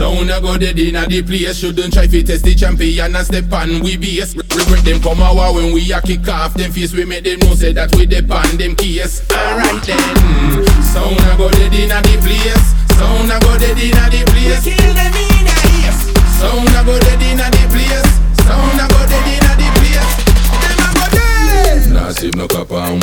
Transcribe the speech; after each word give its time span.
Sound 0.00 0.30
a 0.30 0.40
go 0.40 0.56
dead 0.56 0.78
inna 0.78 1.04
the 1.06 1.20
place. 1.20 1.58
Shouldn't 1.58 1.92
try 1.92 2.08
fi 2.08 2.22
test 2.22 2.42
the 2.42 2.54
champion 2.54 3.14
and 3.14 3.26
step 3.26 3.52
on 3.52 3.84
we 3.84 3.98
base. 3.98 4.34
Regret 4.34 4.82
them 4.82 4.98
come 5.02 5.20
our 5.20 5.52
when 5.52 5.74
we 5.74 5.92
a 5.92 6.00
kick 6.00 6.26
off 6.26 6.54
them 6.54 6.72
face. 6.72 6.94
We 6.94 7.04
make 7.04 7.24
them 7.24 7.38
know 7.40 7.52
say 7.52 7.74
that 7.74 7.94
we 7.94 8.06
depend 8.06 8.56
them 8.56 8.76
case. 8.76 9.20
Alright 9.30 9.84
then. 9.84 10.64
Sound 10.80 11.20
a 11.20 11.36
go 11.36 11.50
dead 11.52 11.74
inna 11.76 12.00
the 12.00 12.16
place. 12.24 12.64
Sound 12.96 13.28
a 13.28 13.36
go 13.44 13.52
dead 13.60 13.76
inna 13.76 14.08
the 14.08 14.24
place. 14.32 14.64
Kill 14.64 14.94
them 14.96 15.12
in 15.12 15.44
a 15.44 15.56
ears. 15.84 16.00
Sound 16.40 16.72
a 16.72 16.80
go 16.80 16.96
dead 16.96 17.20
inna 17.20 17.50
the 17.52 17.68
place. 17.68 18.19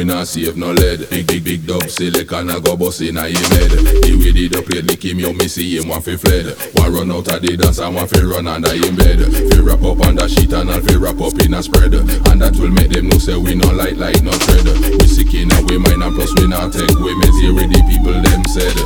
We 0.00 0.04
nah 0.06 0.24
save 0.24 0.56
no 0.56 0.72
lead. 0.72 1.10
Big 1.10 1.26
big 1.26 1.44
big 1.44 1.66
dub 1.66 1.84
silicon 1.90 2.48
a 2.48 2.58
go 2.58 2.74
bust 2.74 3.02
inna 3.02 3.28
him 3.28 3.36
head 3.52 3.68
The 4.00 4.16
way 4.16 4.32
the 4.32 4.48
dub 4.48 4.64
play 4.64 4.80
lick 4.80 5.04
him 5.04 5.20
yo 5.20 5.32
me 5.34 5.46
see 5.46 5.76
him 5.76 5.88
want 5.88 6.04
fi 6.04 6.16
fled. 6.16 6.56
One 6.80 6.94
run 6.94 7.12
out 7.12 7.28
of 7.28 7.42
the 7.42 7.52
dance 7.56 7.78
and 7.80 7.94
one 7.94 8.08
fi 8.08 8.24
run 8.24 8.48
under 8.48 8.72
him 8.72 8.96
bed. 8.96 9.20
Fi 9.28 9.60
wrap 9.60 9.84
up 9.84 10.00
under 10.00 10.24
sheet 10.26 10.52
and 10.56 10.70
all 10.70 10.80
fi 10.80 10.96
wrap 10.96 11.20
up 11.20 11.36
in 11.44 11.52
a 11.52 11.62
spread. 11.62 11.92
And 11.92 12.40
that 12.40 12.56
will 12.56 12.72
make 12.72 12.88
them 12.88 13.12
know 13.12 13.20
say 13.20 13.36
we 13.36 13.54
no 13.54 13.68
light 13.76 14.00
like 14.00 14.22
no 14.24 14.32
thread 14.32 14.64
We 14.96 15.04
sick 15.04 15.34
in 15.36 15.52
a 15.52 15.60
we 15.68 15.76
mind 15.76 16.00
and 16.00 16.16
plus 16.16 16.32
we 16.40 16.48
not 16.48 16.72
take. 16.72 16.96
We 16.96 17.12
meds 17.20 17.36
here 17.44 17.52
the 17.52 17.80
people 17.84 18.16
them 18.16 18.40
said. 18.48 18.76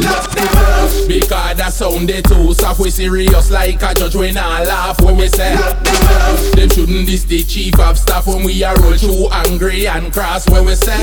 Lock 0.00 0.32
them 0.32 0.56
up 0.56 0.88
Because 1.04 1.35
that 1.56 1.72
sound 1.72 2.08
they 2.08 2.22
too. 2.22 2.54
Soft 2.54 2.80
We 2.80 2.90
serious 2.90 3.50
like 3.50 3.82
a 3.82 3.94
judge 3.94 4.14
when 4.14 4.36
I 4.36 4.64
laugh 4.64 5.00
when 5.02 5.16
we 5.16 5.28
say 5.28 5.54
them 6.54 6.68
shouldn't 6.70 7.06
this 7.06 7.24
the 7.24 7.42
chief 7.42 7.78
of 7.80 7.98
staff 7.98 8.26
When 8.26 8.44
we 8.44 8.62
are 8.62 8.76
roll 8.80 8.96
too 8.96 9.28
angry 9.30 9.86
and 9.86 10.12
cross 10.12 10.48
when 10.48 10.64
we 10.64 10.74
say 10.74 10.96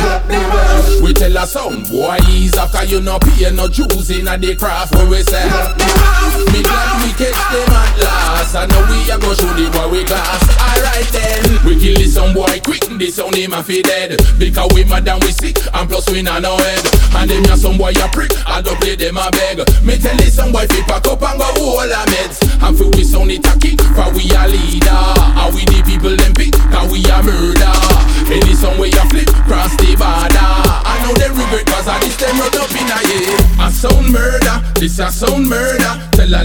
We 1.02 1.14
tell 1.14 1.36
a 1.38 1.46
sound 1.48 1.90
boy 1.90 2.18
ease 2.30 2.56
after 2.56 2.84
you 2.86 3.02
no 3.02 3.20
pay 3.20 3.50
no 3.52 3.68
dues 3.68 4.10
in 4.10 4.28
a 4.28 4.38
the 4.38 4.56
craft 4.56 4.96
when 4.96 5.10
we 5.10 5.22
say 5.24 5.44
I 8.54 8.70
know 8.70 8.86
we 8.86 9.02
a 9.10 9.18
go 9.18 9.34
show 9.34 9.50
the 9.58 9.66
boy 9.74 9.90
we 9.90 10.06
class. 10.06 10.46
Alright 10.62 11.10
then. 11.10 11.42
We 11.66 11.74
kill 11.74 11.98
this 11.98 12.14
some 12.14 12.38
boy 12.38 12.62
quick 12.62 12.86
This 13.02 13.18
him 13.18 13.54
a 13.54 13.64
fi 13.64 13.82
dead. 13.82 14.22
Because 14.38 14.70
we 14.78 14.86
mad 14.86 15.08
and 15.10 15.18
we 15.26 15.34
sick 15.34 15.58
And 15.74 15.90
plus 15.90 16.06
we 16.14 16.22
not 16.22 16.44
no 16.46 16.54
head. 16.62 16.86
And 17.18 17.30
them 17.30 17.44
ya 17.50 17.56
some 17.58 17.78
boy 17.82 17.98
a 17.98 18.08
prick 18.14 18.30
I 18.46 18.62
don't 18.62 18.78
play 18.78 18.94
them 18.96 19.18
a 19.18 19.32
beg. 19.34 19.66
Me 19.82 19.98
tell 19.98 20.14
this 20.22 20.38
some 20.38 20.52
boy 20.54 20.70
fi 20.70 20.86
pack 20.86 21.08
up 21.10 21.24
and 21.26 21.40
go 21.42 21.50
hold 21.58 21.90
a 21.90 22.06
meds. 22.14 22.46
And 22.62 22.78
fi 22.78 22.86
we 22.94 23.04
sound 23.04 23.34
it 23.34 23.42
kick 23.58 23.82
For 23.98 24.14
we 24.14 24.30
a 24.30 24.46
leader. 24.46 25.02
And 25.34 25.50
we 25.50 25.66
the 25.66 25.82
people 25.82 26.14
them 26.14 26.34
pick 26.38 26.54
Cause 26.70 26.94
we 26.94 27.02
a 27.10 27.26
murder. 27.26 27.74
Any 28.30 28.54
some 28.54 28.78
way 28.78 28.94
a 28.94 29.04
flip 29.10 29.34
Cross 29.50 29.82
the 29.82 29.98
border. 29.98 30.50
I 30.86 31.02
know 31.02 31.14
they 31.18 31.30
regret 31.34 31.66
Cause 31.66 31.90
I 31.90 31.98
this 32.06 32.16
them 32.22 32.38
run 32.38 32.54
up 32.54 32.70
in 32.70 32.86
a 32.86 32.98
yeah 33.02 33.66
A 33.66 33.72
sound 33.74 34.14
murder 34.14 34.62
This 34.78 35.00
a 35.00 35.10
sound 35.10 35.50
murder. 35.50 36.06
Tell 36.14 36.30
a 36.30 36.43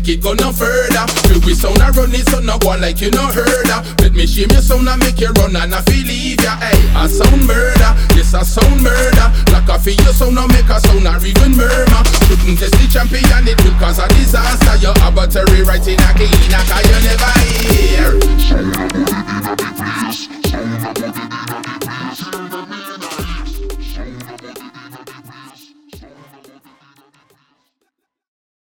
take 0.00 0.18
it 0.18 0.22
go 0.22 0.32
no 0.34 0.52
further. 0.52 1.06
Feel 1.28 1.40
we 1.44 1.54
sound 1.54 1.78
a 1.78 1.90
run 1.92 2.12
it 2.12 2.28
so 2.28 2.40
no 2.40 2.58
go 2.58 2.76
like 2.80 3.00
you 3.00 3.10
no 3.10 3.26
heard 3.28 3.68
her 3.68 3.82
Let 4.00 4.12
me 4.12 4.26
shame 4.26 4.50
your 4.50 4.62
sound 4.62 4.88
and 4.88 5.00
make 5.00 5.20
you 5.20 5.28
run 5.36 5.56
and 5.56 5.74
I 5.74 5.80
feel 5.82 6.06
leave 6.06 6.40
ya 6.40 6.56
Hey, 6.56 6.80
a 6.96 7.08
sound 7.08 7.46
murder 7.46 7.92
Yes 8.16 8.34
a 8.34 8.44
sound 8.44 8.82
murder. 8.82 9.28
Like 9.52 9.68
a 9.68 9.78
feel 9.78 9.98
your 10.00 10.14
sound 10.14 10.34
no 10.34 10.46
make 10.48 10.68
a 10.68 10.80
sound 10.80 11.06
or 11.06 11.20
even 11.24 11.56
murmur. 11.56 12.02
Shouldn't 12.26 12.58
test 12.58 12.74
the 12.78 12.86
champion 12.90 13.48
it 13.48 13.58
will 13.62 13.76
cause 13.78 13.98
a 13.98 14.08
disaster. 14.08 14.76
Your 14.80 14.94
right 15.64 15.84
in 15.86 16.00
a 16.00 16.10
hear 16.16 16.50
Sound 16.50 16.68
a 16.68 16.70
body 16.70 16.89